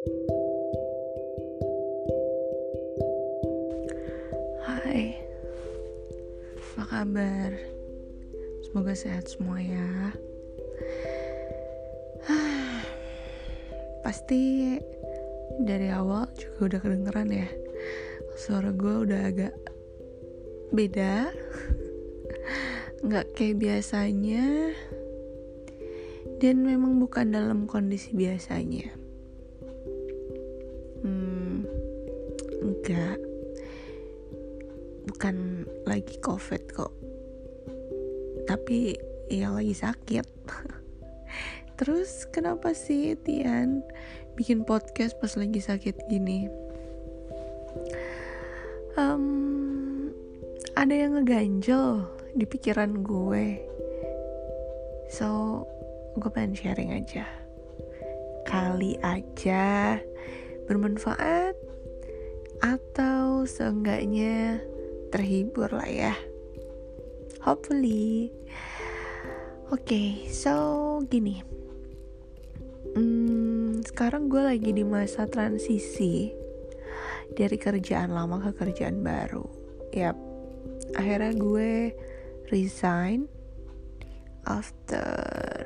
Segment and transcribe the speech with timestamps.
[0.00, 0.16] Hai,
[6.56, 7.52] apa kabar?
[8.64, 10.16] Semoga sehat semua ya.
[14.08, 14.72] Pasti
[15.68, 17.48] dari awal juga udah kedengeran ya.
[18.40, 19.52] Suara gue udah agak
[20.72, 21.28] beda.
[23.04, 24.72] Nggak kayak biasanya.
[26.40, 28.99] Dan memang bukan dalam kondisi biasanya.
[32.90, 33.22] Enggak
[35.06, 36.90] bukan lagi covid kok.
[38.50, 38.98] Tapi
[39.30, 40.26] ya lagi sakit.
[41.78, 43.86] Terus kenapa sih Tian
[44.34, 46.50] bikin podcast pas lagi sakit gini?
[48.98, 50.10] Um,
[50.74, 53.62] ada yang ngeganjel di pikiran gue.
[55.14, 55.62] So
[56.18, 57.22] gue pengen sharing aja.
[58.50, 60.02] Kali aja
[60.66, 61.59] bermanfaat
[62.60, 64.60] atau seenggaknya
[65.08, 66.14] terhibur lah ya.
[67.40, 68.28] Hopefully.
[69.70, 71.40] Oke okay, so gini.
[72.92, 76.28] Hmm, sekarang gue lagi di masa transisi
[77.32, 79.46] dari kerjaan lama ke kerjaan baru.
[79.94, 80.18] Yap.
[80.98, 81.94] Akhirnya gue
[82.50, 83.30] resign
[84.44, 85.64] after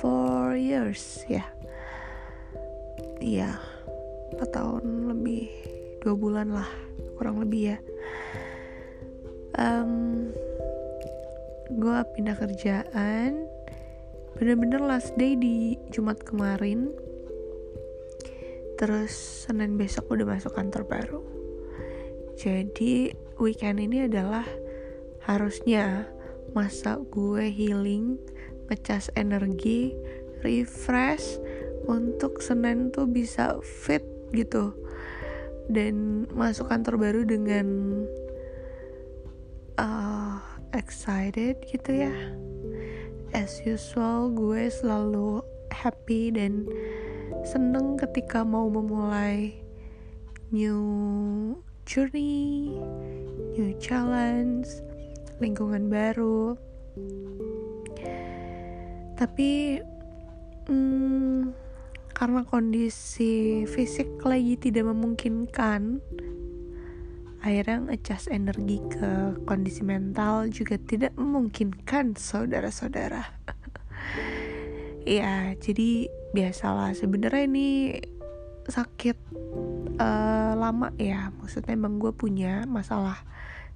[0.00, 1.44] four years ya.
[3.18, 3.58] Iya
[4.38, 5.77] 4 tahun lebih
[6.08, 6.64] dua bulan lah
[7.20, 7.78] kurang lebih ya.
[9.60, 10.32] Um,
[11.68, 13.44] gue pindah kerjaan.
[14.40, 16.96] Bener-bener last day di Jumat kemarin.
[18.80, 19.12] Terus
[19.44, 21.20] Senin besok udah masuk kantor baru.
[22.40, 24.48] Jadi weekend ini adalah
[25.28, 26.08] harusnya
[26.56, 28.16] masa gue healing
[28.72, 29.92] ngecas energi
[30.40, 31.36] refresh
[31.84, 34.00] untuk Senin tuh bisa fit
[34.32, 34.87] gitu
[35.68, 37.66] dan masuk kantor baru dengan
[39.76, 40.40] uh,
[40.72, 42.14] excited gitu ya.
[43.36, 46.64] As usual gue selalu happy dan
[47.44, 49.52] seneng ketika mau memulai
[50.48, 50.80] new
[51.84, 52.72] journey
[53.56, 54.68] new challenge
[55.38, 56.56] lingkungan baru.
[59.18, 59.82] Tapi
[60.70, 61.67] hmm,
[62.18, 66.02] karena kondisi fisik lagi tidak memungkinkan
[67.38, 73.24] akhirnya ngecas energi ke kondisi mental juga tidak memungkinkan saudara-saudara.
[75.08, 76.04] Ya jadi
[76.36, 77.96] biasalah sebenarnya ini
[78.68, 79.16] sakit
[79.96, 81.32] uh, lama ya.
[81.32, 83.16] Maksudnya emang gue punya masalah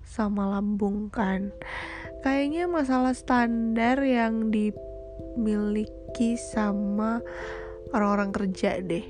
[0.05, 1.49] sama lambung kan.
[2.21, 7.25] Kayaknya masalah standar yang dimiliki sama
[7.93, 9.05] orang-orang kerja deh.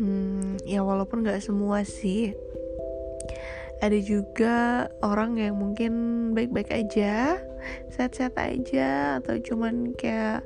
[0.00, 2.32] Hmm, ya walaupun gak semua sih.
[3.84, 5.92] Ada juga orang yang mungkin
[6.36, 7.40] baik-baik aja
[7.92, 10.44] sehat-sehat aja atau cuman kayak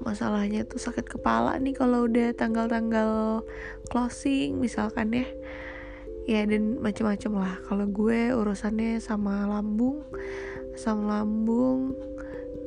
[0.00, 3.44] masalahnya tuh sakit kepala nih kalau udah tanggal-tanggal
[3.88, 5.26] closing misalkan ya.
[6.22, 7.54] Ya dan macam-macam lah.
[7.66, 10.04] Kalau gue urusannya sama lambung
[10.72, 11.92] sama lambung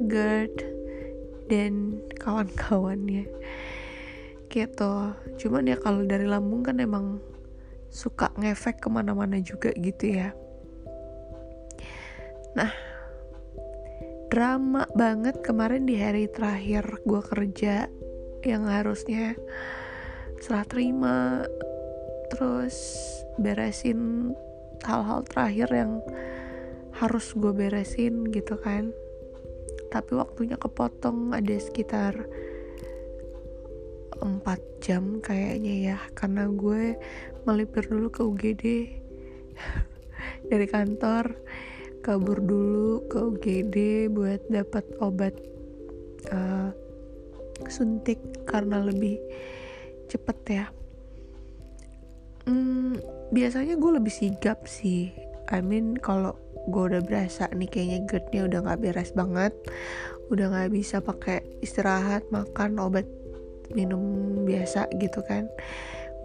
[0.06, 0.85] GERD
[1.50, 3.30] dan kawan-kawannya.
[4.50, 4.94] Gitu.
[5.42, 7.20] Cuman ya kalau dari lambung kan emang
[7.92, 10.36] suka ngefek ke mana-mana juga gitu ya.
[12.56, 12.72] Nah
[14.32, 17.88] drama banget kemarin di hari terakhir gue kerja
[18.44, 19.36] yang harusnya
[20.44, 21.48] serah terima.
[22.34, 22.76] Terus
[23.40, 24.32] beresin
[24.84, 26.04] hal-hal terakhir yang
[26.96, 28.96] harus gue beresin gitu kan
[29.92, 32.14] tapi waktunya kepotong ada sekitar
[34.22, 35.98] 4 jam kayaknya ya.
[36.16, 36.96] Karena gue
[37.44, 38.64] melipir dulu ke UGD
[40.52, 41.36] dari kantor
[42.06, 43.76] kabur dulu ke UGD
[44.14, 45.34] buat dapat obat
[46.30, 46.70] uh,
[47.66, 49.18] suntik karena lebih
[50.06, 50.66] cepet ya.
[52.46, 53.02] Hmm,
[53.34, 55.10] biasanya gue lebih sigap sih.
[55.50, 59.54] I mean kalau gue udah berasa nih kayaknya GERD-nya udah nggak beres banget.
[60.34, 63.06] Udah nggak bisa pakai istirahat makan obat
[63.74, 64.02] minum
[64.46, 65.50] biasa gitu kan.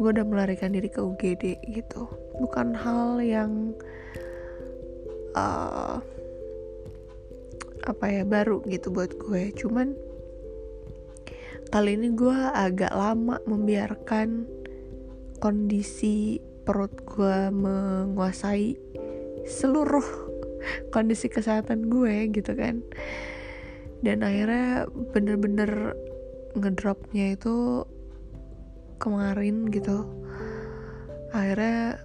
[0.00, 2.08] Gue udah melarikan diri ke UGD gitu.
[2.40, 3.76] Bukan hal yang
[5.36, 6.00] uh,
[7.84, 9.52] apa ya baru gitu buat gue.
[9.56, 9.92] Cuman
[11.68, 14.48] kali ini gue agak lama membiarkan
[15.40, 18.76] kondisi perut gue menguasai
[19.48, 20.29] seluruh
[20.94, 22.84] kondisi kesehatan gue gitu kan.
[24.00, 25.94] Dan akhirnya bener-bener
[26.56, 27.84] ngedropnya itu
[29.00, 30.08] kemarin gitu.
[31.30, 32.00] Akhirnya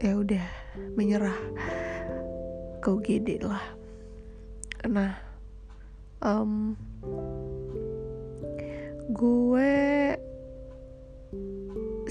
[0.00, 0.46] ya udah
[0.96, 1.38] menyerah
[2.80, 3.64] ke UGD lah.
[4.88, 5.12] Nah
[6.24, 6.76] um,
[9.10, 9.74] gue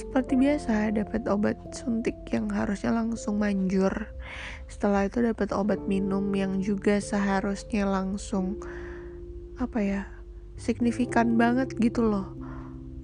[0.10, 4.10] seperti biasa dapat obat suntik yang harusnya langsung manjur.
[4.66, 8.58] Setelah itu dapat obat minum yang juga seharusnya langsung
[9.62, 10.02] apa ya
[10.58, 12.34] signifikan banget gitu loh.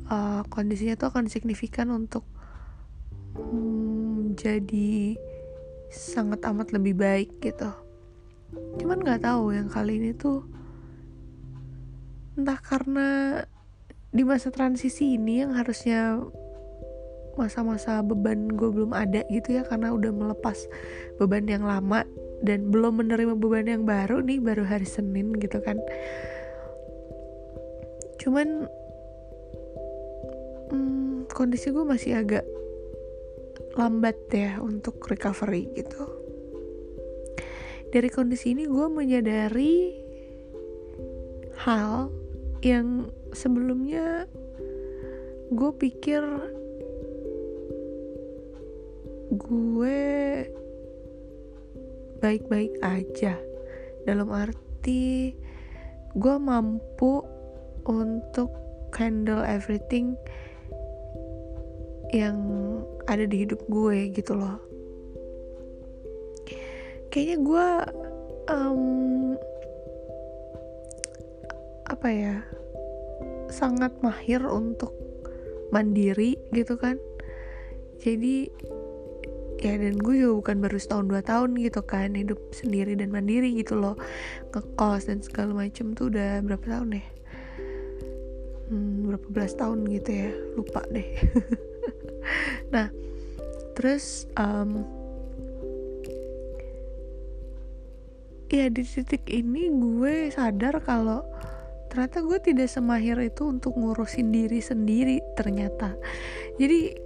[0.10, 2.26] Uh, kondisinya tuh akan signifikan untuk
[3.38, 5.14] hmm, jadi
[5.94, 7.70] sangat amat lebih baik gitu.
[8.82, 10.42] Cuman nggak tahu yang kali ini tuh
[12.34, 13.46] entah karena
[14.10, 16.18] di masa transisi ini yang harusnya
[17.36, 20.68] masa-masa beban gue belum ada gitu ya karena udah melepas
[21.20, 22.08] beban yang lama
[22.44, 25.80] dan belum menerima beban yang baru nih baru hari Senin gitu kan.
[28.20, 28.68] Cuman
[30.72, 32.44] hmm, kondisi gue masih agak
[33.76, 36.04] lambat ya untuk recovery gitu.
[37.92, 39.96] Dari kondisi ini gue menyadari
[41.64, 42.12] hal
[42.60, 44.28] yang sebelumnya
[45.54, 46.24] gue pikir
[49.34, 50.02] gue
[52.22, 53.38] baik-baik aja.
[54.06, 55.34] Dalam arti
[56.16, 57.26] gue mampu
[57.86, 58.54] untuk
[58.96, 60.16] handle everything
[62.14, 62.38] yang
[63.10, 64.62] ada di hidup gue gitu loh.
[67.12, 67.68] Kayaknya gue
[68.52, 68.84] um,
[71.86, 72.36] apa ya
[73.50, 74.92] sangat mahir untuk
[75.70, 77.00] mandiri gitu kan.
[78.04, 78.52] Jadi
[79.64, 83.56] ya dan gue juga bukan baru setahun dua tahun gitu kan hidup sendiri dan mandiri
[83.56, 83.96] gitu loh.
[84.52, 87.08] Ngekos dan segala macem tuh udah berapa tahun deh
[88.70, 90.30] hmm, berapa belas tahun gitu ya?
[90.58, 91.08] Lupa deh.
[92.74, 92.90] Nah
[93.78, 94.82] terus um,
[98.50, 101.22] ya di titik ini gue sadar kalau
[101.94, 105.94] ternyata gue tidak semahir itu untuk ngurusin diri sendiri ternyata.
[106.58, 106.98] Jadi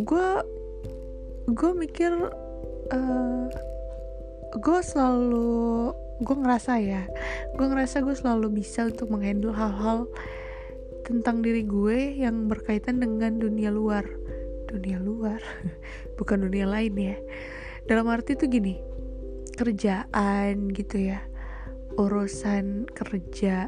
[0.00, 0.28] gue
[1.50, 2.12] gue mikir
[2.94, 3.46] uh,
[4.50, 7.02] gue selalu gue ngerasa ya
[7.56, 10.10] gue ngerasa gue selalu bisa untuk menghandle hal-hal
[11.10, 14.06] tentang diri gue yang berkaitan dengan dunia luar.
[14.70, 15.42] Dunia luar?
[16.22, 17.18] Bukan dunia lain ya.
[17.90, 18.78] Dalam arti itu gini
[19.58, 21.18] kerjaan gitu ya
[21.98, 23.66] urusan kerja.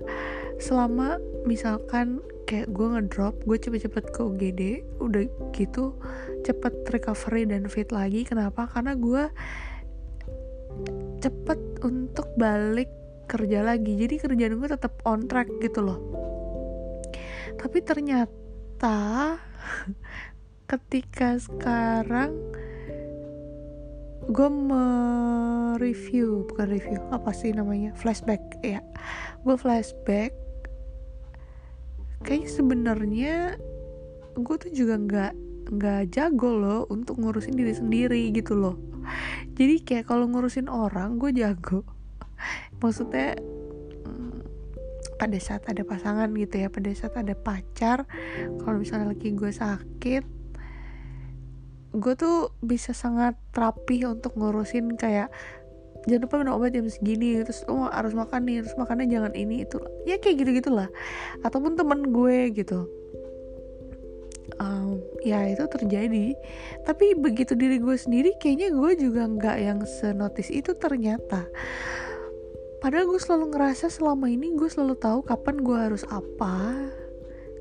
[0.62, 4.60] Selama misalkan kayak gue ngedrop gue cepet-cepet ke UGD
[4.98, 5.24] udah
[5.54, 5.96] gitu
[6.42, 8.26] cepet recovery dan fit lagi.
[8.26, 8.66] Kenapa?
[8.66, 9.24] Karena gue
[11.22, 12.90] cepet untuk balik
[13.30, 13.94] kerja lagi.
[13.94, 15.98] Jadi kerjaan gue tetap on track gitu loh.
[17.56, 19.38] Tapi ternyata
[20.70, 22.34] ketika sekarang
[24.22, 27.94] gue mereview bukan review apa sih namanya?
[27.94, 28.82] Flashback ya
[29.42, 30.30] gue flashback
[32.22, 33.58] kayak sebenarnya
[34.38, 35.32] gue tuh juga nggak
[35.72, 38.76] nggak jago loh untuk ngurusin diri sendiri gitu loh.
[39.58, 41.84] Jadi kayak kalau ngurusin orang gue jago.
[42.82, 43.38] Maksudnya
[44.06, 44.40] hmm,
[45.20, 48.10] pada saat ada pasangan gitu ya pada saat ada pacar
[48.66, 50.42] kalau misalnya lagi gue sakit
[51.92, 55.28] gue tuh bisa sangat rapih untuk ngurusin kayak
[56.08, 59.62] jangan lupa minum obat jam segini terus oh harus makan nih terus makannya jangan ini
[59.66, 59.78] itu.
[60.08, 60.88] Ya kayak gitu gitulah
[61.46, 62.86] ataupun temen gue gitu.
[64.60, 66.34] Um, ya itu terjadi.
[66.84, 71.46] Tapi begitu diri gue sendiri kayaknya gue juga nggak yang senotis itu ternyata.
[72.82, 76.74] Padahal gue selalu ngerasa selama ini gue selalu tahu kapan gue harus apa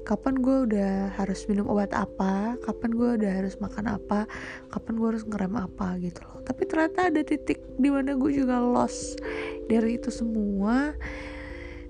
[0.01, 2.57] kapan gue udah harus minum obat apa?
[2.65, 4.25] Kapan gue udah harus makan apa?
[4.73, 6.41] Kapan gue harus ngerem apa gitu loh.
[6.41, 9.21] Tapi ternyata ada titik di mana gue juga lost
[9.69, 10.97] dari itu semua.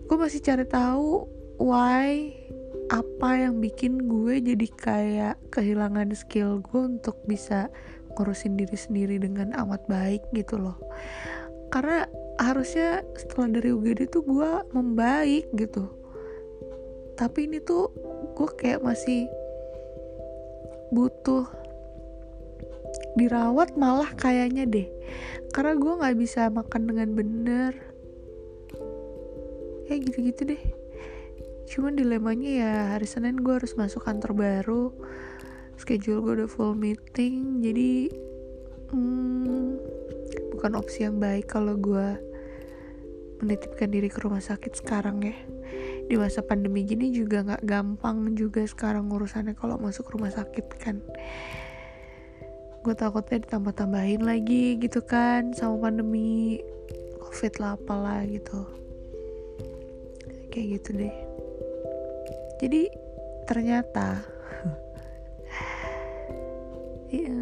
[0.06, 1.28] Gue masih cari tahu
[1.62, 2.36] why
[2.92, 7.72] apa yang bikin gue jadi kayak kehilangan skill gue untuk bisa
[8.20, 10.76] ngurusin diri sendiri dengan amat baik gitu loh.
[11.72, 12.04] Karena
[12.36, 16.01] harusnya setelah dari UGD tuh gue membaik gitu
[17.22, 17.94] tapi ini tuh
[18.34, 19.30] gue kayak masih
[20.90, 21.46] butuh
[23.14, 24.90] dirawat malah kayaknya deh.
[25.54, 27.78] Karena gue nggak bisa makan dengan bener.
[29.86, 30.64] Ya gitu-gitu deh.
[31.70, 34.90] Cuman dilemanya ya hari Senin gue harus masuk kantor baru.
[35.78, 38.10] Schedule gue udah full meeting jadi
[38.90, 39.78] hmm,
[40.58, 42.18] bukan opsi yang baik kalau gue
[43.46, 45.34] menitipkan diri ke rumah sakit sekarang ya
[46.12, 51.00] di masa pandemi gini juga nggak gampang juga sekarang urusannya kalau masuk rumah sakit kan.
[52.84, 56.60] Gue takutnya ditambah-tambahin lagi gitu kan sama pandemi
[57.16, 58.60] covid lah apalah gitu.
[60.52, 61.16] Kayak gitu deh.
[62.60, 62.92] Jadi
[63.48, 64.20] ternyata
[67.24, 67.40] ya,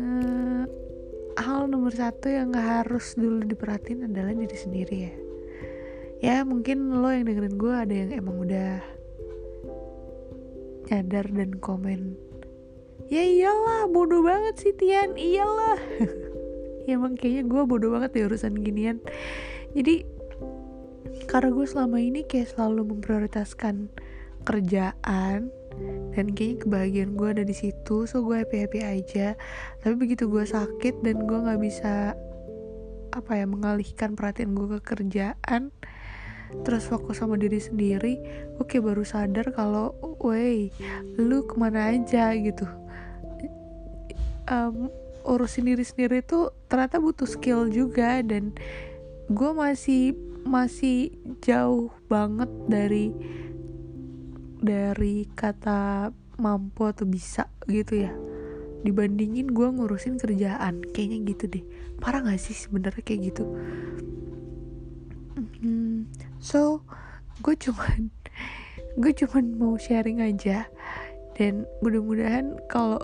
[1.41, 5.13] hal nomor satu yang gak harus dulu diperhatiin adalah diri sendiri ya
[6.19, 8.83] ya mungkin lo yang dengerin gue ada yang emang udah
[10.89, 12.29] nyadar dan komen
[13.09, 15.17] ya iyalah bodoh banget sih Tian.
[15.17, 15.81] Iyalah.
[16.87, 18.97] Ya emang kayaknya gue bodoh banget ya urusan ginian.
[19.77, 20.01] Jadi
[21.29, 23.93] karena gue selama ini kayak selalu memprioritaskan
[24.41, 25.53] kerjaan
[26.17, 29.37] dan kayaknya kebahagiaan gue ada di situ so gue happy happy aja.
[29.85, 32.17] Tapi begitu gue sakit dan gue nggak bisa
[33.13, 35.69] apa ya mengalihkan perhatian gue ke kerjaan
[36.65, 38.19] terus fokus sama diri sendiri
[38.57, 40.73] oke baru sadar kalau wey
[41.15, 42.33] lu ke mana aja?
[42.35, 42.65] gitu.
[44.49, 44.89] Um,
[45.29, 48.57] urusin diri sendiri tuh ternyata butuh skill juga dan
[49.29, 51.13] gue masih masih
[51.45, 53.13] jauh banget dari
[54.59, 56.09] dari kata
[56.41, 58.11] mampu atau bisa gitu ya.
[58.81, 61.63] Dibandingin gue ngurusin kerjaan kayaknya gitu deh.
[61.99, 63.43] Parah gak sih sebenarnya kayak gitu?
[65.59, 66.07] Hmm,
[66.39, 66.83] so
[67.43, 68.11] gue cuman
[68.99, 70.67] gue cuman mau sharing aja.
[71.39, 72.99] Dan mudah-mudahan kalau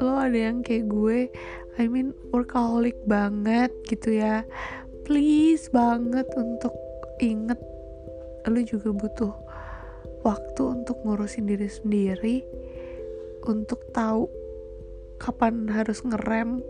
[0.00, 1.28] lo ada yang kayak gue
[1.76, 4.46] I mean workaholic banget gitu ya.
[5.04, 6.72] Please banget untuk
[7.20, 7.60] inget
[8.48, 9.34] lo juga butuh
[10.24, 12.36] waktu untuk ngurusin diri sendiri
[13.44, 14.28] untuk tahu
[15.20, 16.64] kapan harus ngerem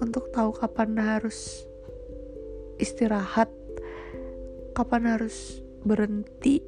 [0.00, 1.68] untuk tahu kapan harus
[2.80, 3.50] istirahat
[4.72, 6.62] kapan harus berhenti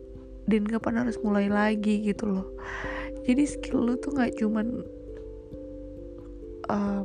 [0.45, 2.49] dan kapan harus mulai lagi gitu loh.
[3.25, 4.85] Jadi skill lu tuh nggak cuman
[6.69, 7.03] uh,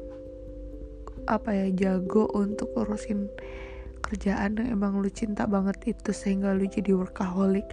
[1.29, 3.29] apa ya jago untuk urusin
[4.01, 7.67] kerjaan yang emang lu cinta banget itu sehingga lu jadi workaholic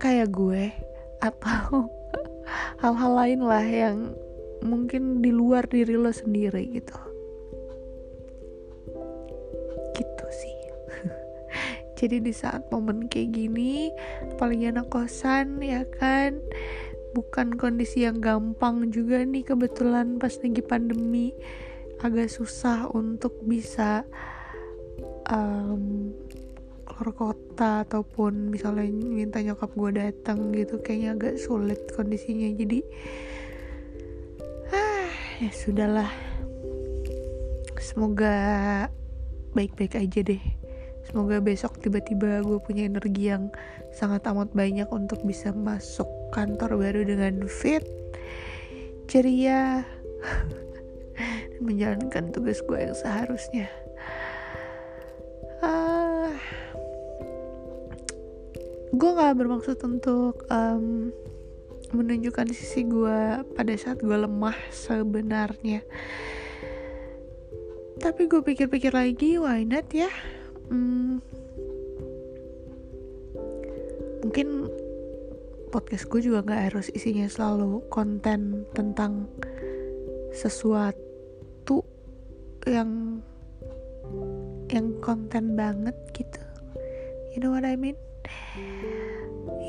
[0.00, 0.72] kayak gue
[1.20, 1.90] atau
[2.82, 4.16] hal-hal lain lah yang
[4.64, 7.07] mungkin di luar diri lo sendiri gitu
[11.98, 13.90] jadi di saat momen kayak gini
[14.38, 16.38] paling enak kosan ya kan?
[17.10, 21.34] Bukan kondisi yang gampang juga nih kebetulan pas lagi pandemi.
[21.98, 24.06] Agak susah untuk bisa
[25.26, 26.14] um,
[26.86, 32.46] keluar kota ataupun misalnya minta nyokap gue datang gitu kayaknya agak sulit kondisinya.
[32.54, 32.78] Jadi
[34.70, 35.10] ah
[35.42, 36.10] ya sudahlah.
[37.82, 38.38] Semoga
[39.58, 40.57] baik-baik aja deh
[41.08, 43.48] semoga besok tiba-tiba gue punya energi yang
[43.96, 47.82] sangat amat banyak untuk bisa masuk kantor baru dengan fit
[49.08, 49.88] ceria
[51.58, 53.72] dan menjalankan tugas gue yang seharusnya.
[58.98, 61.14] Gue gak bermaksud untuk um,
[61.94, 65.86] menunjukkan sisi gue pada saat gue lemah sebenarnya.
[68.02, 70.10] Tapi gue pikir-pikir lagi why not ya?
[70.66, 70.97] Hmm,
[74.28, 74.68] mungkin
[75.72, 79.24] podcast gue juga gak harus isinya selalu konten tentang
[80.36, 81.80] sesuatu
[82.68, 83.24] yang
[84.68, 86.44] yang konten banget gitu.
[87.32, 87.96] You know what I mean?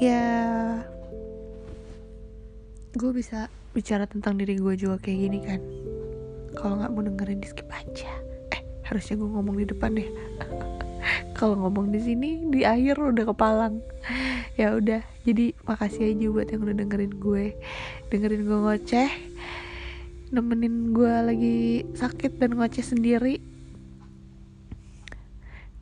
[0.04, 0.28] Ya
[3.00, 5.64] gue bisa bicara tentang diri gue juga kayak gini kan.
[6.60, 8.12] Kalau nggak mau dengerin di skip aja.
[8.52, 10.12] Eh harusnya gue ngomong di depan ya.
[11.40, 13.80] Kalau ngomong di sini di akhir udah kepalang
[14.60, 17.46] ya udah jadi makasih aja buat yang udah dengerin gue.
[18.12, 19.12] Dengerin gue ngoceh
[20.36, 21.60] nemenin gue lagi
[21.96, 23.40] sakit dan ngoceh sendiri.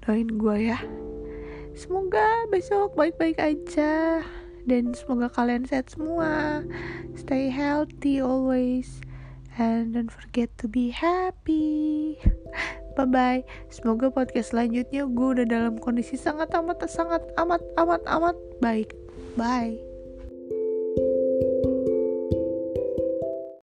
[0.05, 0.77] Doain gue ya.
[1.73, 4.21] Semoga besok baik-baik aja
[4.69, 6.61] dan semoga kalian sehat semua.
[7.17, 9.01] Stay healthy always
[9.57, 12.21] and don't forget to be happy
[12.97, 13.41] bye bye.
[13.69, 18.97] Semoga podcast selanjutnya gue udah dalam kondisi sangat amat sangat amat amat amat baik.
[19.37, 19.86] Bye